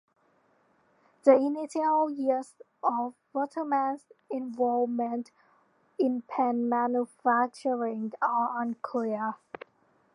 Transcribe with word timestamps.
The 1.25 1.35
initial 1.35 2.09
years 2.09 2.55
of 2.81 3.13
Waterman's 3.33 4.01
involvement 4.31 5.29
in 5.99 6.23
pen 6.23 6.67
manufacturing 6.67 8.13
are 8.19 8.59
unclear. 8.59 9.35